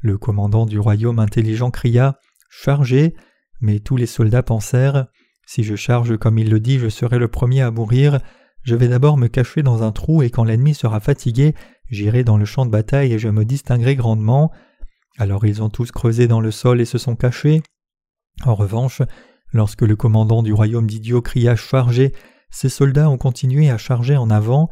[0.00, 2.18] Le commandant du royaume intelligent cria
[2.50, 3.14] Chargez
[3.60, 5.06] mais tous les soldats pensèrent
[5.46, 8.20] Si je charge comme il le dit, je serai le premier à mourir.
[8.62, 11.54] Je vais d'abord me cacher dans un trou et quand l'ennemi sera fatigué,
[11.90, 14.52] j'irai dans le champ de bataille et je me distinguerai grandement.
[15.18, 17.62] Alors ils ont tous creusé dans le sol et se sont cachés.
[18.44, 19.02] En revanche,
[19.52, 22.12] lorsque le commandant du royaume d'idiots cria Chargez,
[22.50, 24.70] ces soldats ont continué à charger en avant.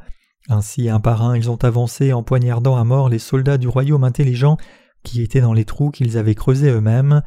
[0.48, 4.05] Ainsi, un par un, ils ont avancé en poignardant à mort les soldats du royaume
[4.05, 4.57] intelligent
[5.05, 7.22] qui étaient dans les trous qu'ils avaient creusés eux-mêmes.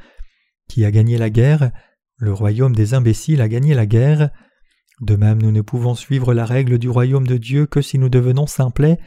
[0.68, 1.72] Qui a gagné la guerre?
[2.18, 4.30] Le royaume des imbéciles a gagné la guerre.
[5.02, 8.10] De même, nous ne pouvons suivre la règle du royaume de Dieu que si nous
[8.10, 8.98] devenons simplets.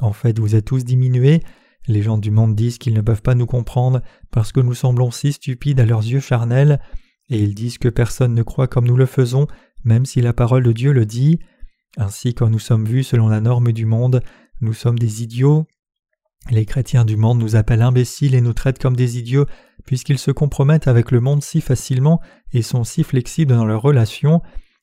[0.00, 1.42] En fait, vous êtes tous diminués.
[1.88, 5.10] Les gens du monde disent qu'ils ne peuvent pas nous comprendre parce que nous semblons
[5.10, 6.80] si stupides à leurs yeux charnels,
[7.30, 9.46] et ils disent que personne ne croit comme nous le faisons,
[9.84, 11.40] même si la parole de Dieu le dit.
[11.96, 14.22] Ainsi, quand nous sommes vus selon la norme du monde,
[14.60, 15.66] nous sommes des idiots.
[16.50, 19.46] Les chrétiens du monde nous appellent imbéciles et nous traitent comme des idiots,
[19.86, 22.20] puisqu'ils se compromettent avec le monde si facilement
[22.52, 24.42] et sont si flexibles dans leurs relations,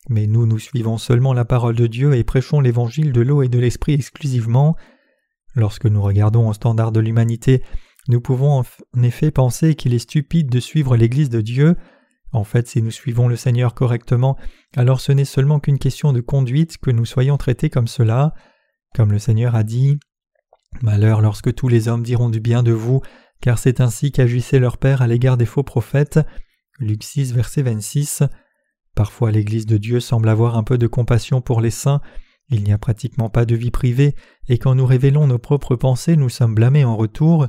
[0.10, 3.48] mais nous, nous suivons seulement la parole de Dieu et prêchons l'évangile de l'eau et
[3.48, 4.76] de l'esprit exclusivement.
[5.56, 7.63] Lorsque nous regardons au standard de l'humanité,
[8.08, 8.63] nous pouvons
[8.96, 11.76] en effet penser qu'il est stupide de suivre l'Église de Dieu.
[12.32, 14.38] En fait, si nous suivons le Seigneur correctement,
[14.76, 18.34] alors ce n'est seulement qu'une question de conduite que nous soyons traités comme cela.
[18.94, 19.98] Comme le Seigneur a dit
[20.82, 23.02] Malheur lorsque tous les hommes diront du bien de vous,
[23.41, 26.20] car c'est ainsi qu'agissait leur Père à l'égard des faux prophètes.
[26.80, 28.24] Luc 6, verset 26.
[28.94, 32.02] Parfois l'Église de Dieu semble avoir un peu de compassion pour les saints,
[32.50, 34.16] il n'y a pratiquement pas de vie privée,
[34.48, 37.48] et quand nous révélons nos propres pensées, nous sommes blâmés en retour.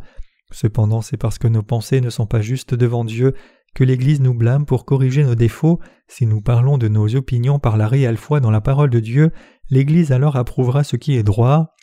[0.52, 3.34] Cependant, c'est parce que nos pensées ne sont pas justes devant Dieu
[3.74, 5.80] que l'Église nous blâme pour corriger nos défauts.
[6.08, 9.32] Si nous parlons de nos opinions par la réelle foi dans la parole de Dieu,
[9.68, 11.74] l'Église alors approuvera ce qui est droit.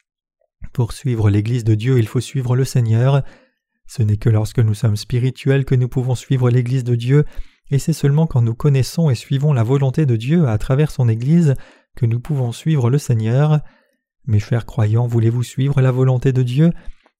[0.71, 3.21] Pour suivre l'Église de Dieu, il faut suivre le Seigneur.
[3.85, 7.25] Ce n'est que lorsque nous sommes spirituels que nous pouvons suivre l'Église de Dieu,
[7.69, 11.07] et c'est seulement quand nous connaissons et suivons la volonté de Dieu à travers son
[11.07, 11.53] Église
[11.95, 13.59] que nous pouvons suivre le Seigneur.
[14.25, 16.71] Mes chers croyants, voulez-vous suivre la volonté de Dieu?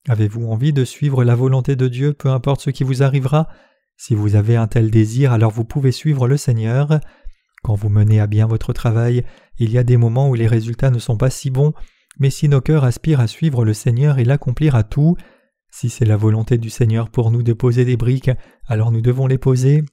[0.08, 3.48] Avez-vous envie de suivre la volonté de Dieu, peu importe ce qui vous arrivera?
[3.96, 7.00] Si vous avez un tel désir, alors vous pouvez suivre le Seigneur.
[7.62, 9.24] Quand vous menez à bien votre travail,
[9.58, 11.72] il y a des moments où les résultats ne sont pas si bons,
[12.18, 15.16] mais si nos cœurs aspirent à suivre le Seigneur et l'accomplir à tout,
[15.70, 18.30] si c'est la volonté du Seigneur pour nous de poser des briques,
[18.66, 19.84] alors nous devons les poser.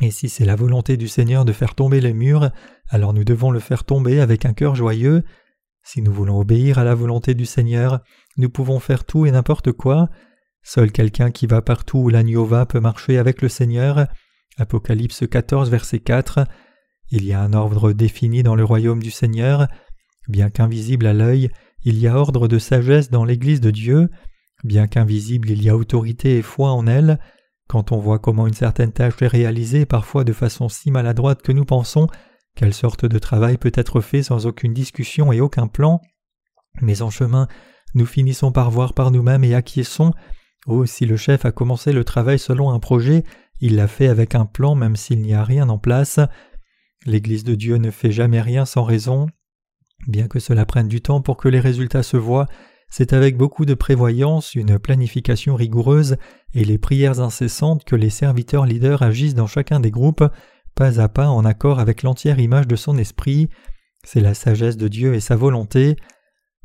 [0.00, 2.50] Et si c'est la volonté du Seigneur de faire tomber les murs,
[2.90, 5.24] alors nous devons le faire tomber avec un cœur joyeux.
[5.82, 8.00] Si nous voulons obéir à la volonté du Seigneur,
[8.36, 10.10] nous pouvons faire tout et n'importe quoi,
[10.68, 14.08] Seul quelqu'un qui va partout où l'agneau va peut marcher avec le Seigneur.
[14.58, 16.40] Apocalypse 14, verset 4.
[17.12, 19.68] Il y a un ordre défini dans le royaume du Seigneur.
[20.26, 21.50] Bien qu'invisible à l'œil,
[21.84, 24.08] il y a ordre de sagesse dans l'Église de Dieu.
[24.64, 27.20] Bien qu'invisible, il y a autorité et foi en elle.
[27.68, 31.52] Quand on voit comment une certaine tâche est réalisée, parfois de façon si maladroite que
[31.52, 32.06] nous pensons,
[32.54, 36.00] quelle sorte de travail peut être fait sans aucune discussion et aucun plan,
[36.80, 37.48] mais en chemin,
[37.94, 40.12] nous finissons par voir par nous-mêmes et acquiesçons
[40.66, 43.22] Oh, si le chef a commencé le travail selon un projet,
[43.60, 46.18] il l'a fait avec un plan même s'il n'y a rien en place.
[47.04, 49.28] L'Église de Dieu ne fait jamais rien sans raison.
[50.08, 52.46] Bien que cela prenne du temps pour que les résultats se voient,
[52.88, 56.16] c'est avec beaucoup de prévoyance, une planification rigoureuse
[56.54, 60.24] et les prières incessantes que les serviteurs leaders agissent dans chacun des groupes,
[60.74, 63.48] pas à pas en accord avec l'entière image de son esprit.
[64.04, 65.96] C'est la sagesse de Dieu et sa volonté.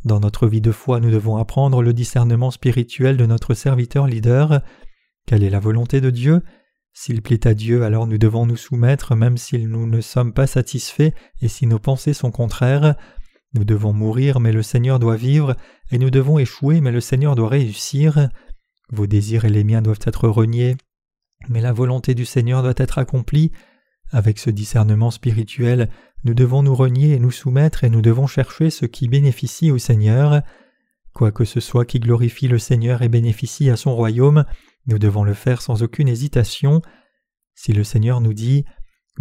[0.05, 4.61] Dans notre vie de foi, nous devons apprendre le discernement spirituel de notre serviteur leader.
[5.25, 6.41] Quelle est la volonté de Dieu?
[6.93, 10.47] S'il plaît à Dieu, alors nous devons nous soumettre même si nous ne sommes pas
[10.47, 12.95] satisfaits et si nos pensées sont contraires.
[13.53, 15.55] Nous devons mourir, mais le Seigneur doit vivre,
[15.91, 18.29] et nous devons échouer, mais le Seigneur doit réussir.
[18.89, 20.77] Vos désirs et les miens doivent être reniés,
[21.49, 23.51] mais la volonté du Seigneur doit être accomplie.
[24.09, 25.89] Avec ce discernement spirituel,
[26.23, 29.77] nous devons nous renier et nous soumettre et nous devons chercher ce qui bénéficie au
[29.77, 30.41] Seigneur.
[31.13, 34.45] Quoi que ce soit qui glorifie le Seigneur et bénéficie à son royaume,
[34.85, 36.81] nous devons le faire sans aucune hésitation.
[37.55, 38.65] Si le Seigneur nous dit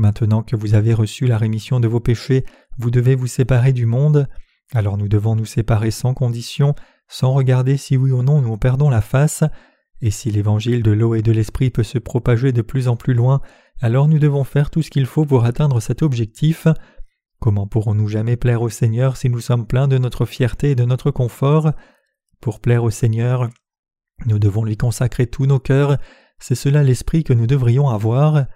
[0.01, 2.47] Maintenant que vous avez reçu la rémission de vos péchés,
[2.79, 4.29] vous devez vous séparer du monde,
[4.73, 6.75] alors nous devons nous séparer sans condition,
[7.07, 9.45] sans regarder si oui ou non nous perdons la face,
[10.01, 13.13] et si l'évangile de l'eau et de l'esprit peut se propager de plus en plus
[13.13, 13.43] loin,
[13.83, 16.67] alors nous devons faire tout ce qu'il faut pour atteindre cet objectif.
[17.39, 20.87] Comment pourrons-nous jamais plaire au Seigneur si nous sommes pleins de notre fierté et de
[20.87, 21.73] notre confort?
[22.41, 23.51] Pour plaire au Seigneur,
[24.25, 25.99] nous devons lui consacrer tous nos cœurs,
[26.39, 28.47] c'est cela l'esprit que nous devrions avoir.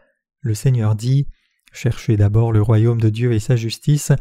[0.44, 1.26] Le Seigneur dit
[1.72, 4.12] Cherchez d'abord le royaume de Dieu et sa justice.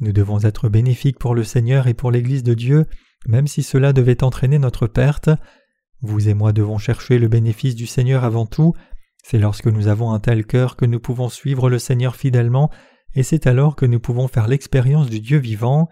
[0.00, 2.84] Nous devons être bénéfiques pour le Seigneur et pour l'Église de Dieu,
[3.26, 5.30] même si cela devait entraîner notre perte.
[6.02, 8.74] Vous et moi devons chercher le bénéfice du Seigneur avant tout.
[9.24, 12.70] C'est lorsque nous avons un tel cœur que nous pouvons suivre le Seigneur fidèlement,
[13.14, 15.88] et c'est alors que nous pouvons faire l'expérience du Dieu vivant.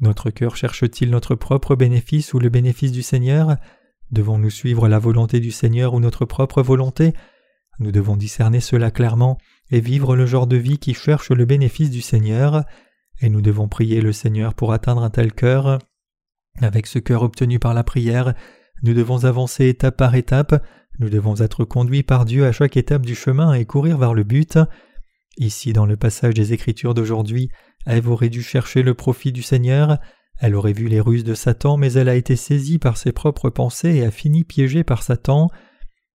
[0.00, 3.56] Notre cœur cherche-t-il notre propre bénéfice ou le bénéfice du Seigneur?
[4.10, 7.14] Devons-nous suivre la volonté du Seigneur ou notre propre volonté?
[7.78, 9.38] Nous devons discerner cela clairement
[9.70, 12.64] et vivre le genre de vie qui cherche le bénéfice du Seigneur,
[13.20, 15.78] et nous devons prier le Seigneur pour atteindre un tel cœur.
[16.60, 18.34] Avec ce cœur obtenu par la prière,
[18.82, 20.62] nous devons avancer étape par étape,
[20.98, 24.24] nous devons être conduits par Dieu à chaque étape du chemin et courir vers le
[24.24, 24.58] but.
[25.36, 27.50] Ici, dans le passage des Écritures d'aujourd'hui,
[27.86, 29.98] Ève aurait dû chercher le profit du Seigneur,
[30.38, 33.48] elle aurait vu les ruses de Satan, mais elle a été saisie par ses propres
[33.48, 35.48] pensées et a fini piégée par Satan.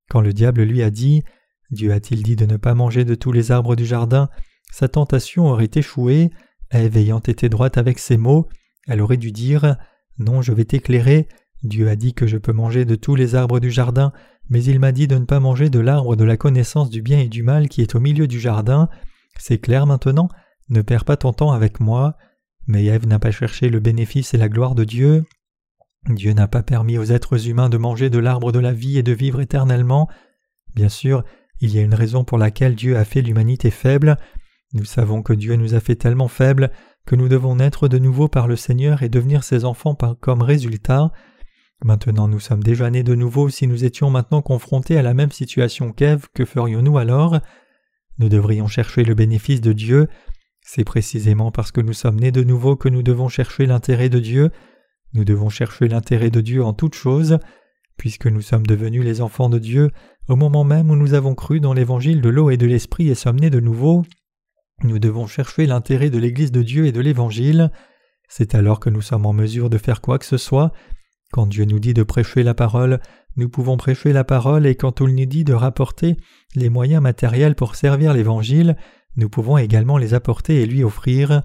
[0.10, 1.24] Quand le diable lui a dit
[1.72, 4.30] Dieu a-t-il dit de ne pas manger de tous les arbres du jardin?
[4.72, 6.32] Sa tentation aurait échoué.
[6.70, 8.48] Ève ayant été droite avec ses mots,
[8.88, 9.76] elle aurait dû dire
[10.20, 11.28] Non, je vais t'éclairer.
[11.64, 14.14] Dieu a dit que je peux manger de tous les arbres du jardin,
[14.50, 17.20] mais il m'a dit de ne pas manger de l'arbre de la connaissance du bien
[17.20, 18.90] et du mal qui est au milieu du jardin.
[19.38, 20.30] C'est clair maintenant,
[20.70, 22.18] ne perds pas ton temps avec moi.
[22.68, 25.26] Mais Ève n'a pas cherché le bénéfice et la gloire de Dieu.
[26.10, 29.04] Dieu n'a pas permis aux êtres humains de manger de l'arbre de la vie et
[29.04, 30.08] de vivre éternellement.
[30.74, 31.24] Bien sûr,
[31.62, 34.18] Il y a une raison pour laquelle Dieu a fait l'humanité faible.
[34.74, 36.72] Nous savons que Dieu nous a fait tellement faibles
[37.06, 40.42] que nous devons naître de nouveau par le Seigneur et devenir ses enfants par comme
[40.42, 41.12] résultat.
[41.84, 45.32] Maintenant nous sommes déjà nés de nouveau, si nous étions maintenant confrontés à la même
[45.32, 47.40] situation qu'Ève, que ferions-nous alors?
[48.18, 50.08] Nous devrions chercher le bénéfice de Dieu.
[50.62, 54.20] C'est précisément parce que nous sommes nés de nouveau que nous devons chercher l'intérêt de
[54.20, 54.52] Dieu.
[55.14, 57.40] Nous devons chercher l'intérêt de Dieu en toutes choses.
[58.02, 59.92] Puisque nous sommes devenus les enfants de Dieu,
[60.28, 63.14] au moment même où nous avons cru dans l'évangile de l'eau et de l'esprit et
[63.14, 64.04] sommes nés de nouveau,
[64.82, 67.70] nous devons chercher l'intérêt de l'Église de Dieu et de l'Évangile.
[68.28, 70.72] C'est alors que nous sommes en mesure de faire quoi que ce soit.
[71.32, 73.00] Quand Dieu nous dit de prêcher la parole,
[73.36, 76.18] nous pouvons prêcher la parole et quand il nous dit de rapporter
[76.56, 78.78] les moyens matériels pour servir l'Évangile,
[79.16, 81.44] nous pouvons également les apporter et lui offrir.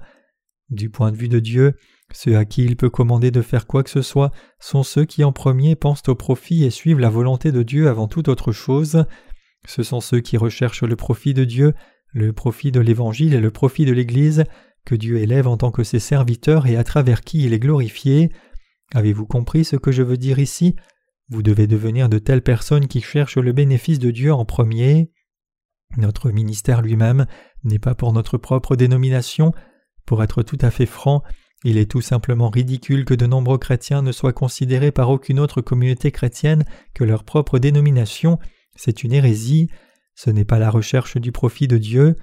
[0.71, 1.75] Du point de vue de Dieu,
[2.13, 5.23] ceux à qui il peut commander de faire quoi que ce soit sont ceux qui
[5.23, 9.05] en premier pensent au profit et suivent la volonté de Dieu avant toute autre chose.
[9.65, 11.73] Ce sont ceux qui recherchent le profit de Dieu,
[12.13, 14.45] le profit de l'Évangile et le profit de l'Église,
[14.85, 18.31] que Dieu élève en tant que ses serviteurs et à travers qui il est glorifié.
[18.93, 20.75] Avez-vous compris ce que je veux dire ici?
[21.29, 25.11] Vous devez devenir de telles personnes qui cherchent le bénéfice de Dieu en premier.
[25.97, 27.25] Notre ministère lui-même
[27.65, 29.51] n'est pas pour notre propre dénomination.
[30.05, 31.21] Pour être tout à fait franc,
[31.63, 35.61] il est tout simplement ridicule que de nombreux chrétiens ne soient considérés par aucune autre
[35.61, 38.39] communauté chrétienne que leur propre dénomination,
[38.75, 39.69] c'est une hérésie,
[40.13, 42.15] ce n'est pas la recherche du profit de Dieu.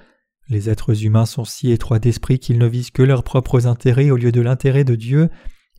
[0.48, 4.16] Les êtres humains sont si étroits d'esprit qu'ils ne visent que leurs propres intérêts au
[4.16, 5.30] lieu de l'intérêt de Dieu,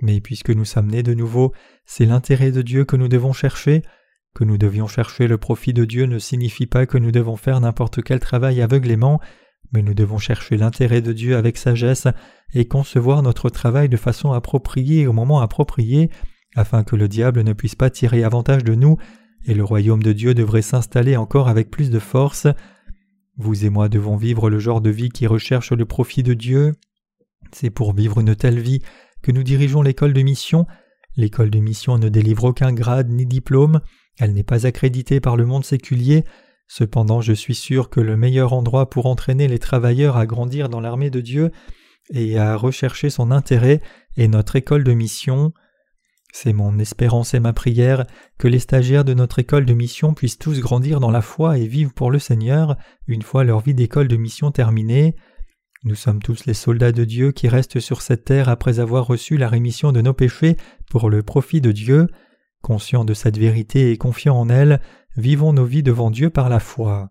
[0.01, 1.53] mais puisque nous sommes nés de nouveau,
[1.85, 3.83] c'est l'intérêt de Dieu que nous devons chercher.
[4.33, 7.61] Que nous devions chercher le profit de Dieu ne signifie pas que nous devons faire
[7.61, 9.21] n'importe quel travail aveuglément,
[9.71, 12.07] mais nous devons chercher l'intérêt de Dieu avec sagesse
[12.53, 16.09] et concevoir notre travail de façon appropriée au moment approprié,
[16.55, 18.97] afin que le diable ne puisse pas tirer avantage de nous,
[19.45, 22.47] et le royaume de Dieu devrait s'installer encore avec plus de force.
[23.37, 26.73] Vous et moi devons vivre le genre de vie qui recherche le profit de Dieu.
[27.51, 28.81] C'est pour vivre une telle vie
[29.21, 30.65] que nous dirigeons l'école de mission.
[31.17, 33.81] L'école de mission ne délivre aucun grade ni diplôme,
[34.19, 36.23] elle n'est pas accréditée par le monde séculier,
[36.67, 40.81] Cependant, je suis sûr que le meilleur endroit pour entraîner les travailleurs à grandir dans
[40.81, 41.51] l'armée de Dieu
[42.11, 43.81] et à rechercher son intérêt
[44.17, 45.53] est notre école de mission.
[46.33, 48.05] C'est mon espérance et ma prière
[48.37, 51.67] que les stagiaires de notre école de mission puissent tous grandir dans la foi et
[51.67, 52.75] vivre pour le Seigneur
[53.07, 55.15] une fois leur vie d'école de mission terminée.
[55.85, 59.37] Nous sommes tous les soldats de Dieu qui restent sur cette terre après avoir reçu
[59.37, 60.57] la rémission de nos péchés
[60.89, 62.07] pour le profit de Dieu.
[62.61, 64.81] Conscients de cette vérité et confiants en elle,
[65.17, 67.09] vivons nos vies devant Dieu par la foi.